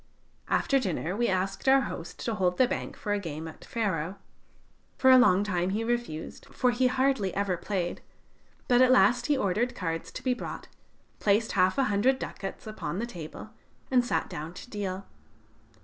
After 0.47 0.79
dinner 0.79 1.15
we 1.15 1.27
asked 1.27 1.69
our 1.69 1.81
host 1.81 2.17
to 2.25 2.33
hold 2.33 2.57
the 2.57 2.67
bank 2.67 2.97
for 2.97 3.13
a 3.13 3.19
game 3.19 3.47
at 3.47 3.63
faro. 3.63 4.15
For 4.97 5.11
a 5.11 5.17
long 5.19 5.43
time 5.43 5.69
he 5.69 5.83
refused, 5.83 6.47
for 6.47 6.71
he 6.71 6.87
hardly 6.87 7.31
ever 7.35 7.55
played, 7.55 8.01
but 8.67 8.81
at 8.81 8.89
last 8.91 9.27
he 9.27 9.37
ordered 9.37 9.75
cards 9.75 10.11
to 10.13 10.23
be 10.23 10.33
brought, 10.33 10.67
placed 11.19 11.51
half 11.51 11.77
a 11.77 11.83
hundred 11.83 12.17
ducats 12.17 12.65
upon 12.65 12.97
the 12.97 13.05
table, 13.05 13.51
and 13.91 14.03
sat 14.03 14.27
down 14.27 14.55
to 14.55 14.69
deal. 14.71 15.05